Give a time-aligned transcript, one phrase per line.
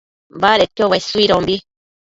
[0.41, 1.55] badedquio uesuidombi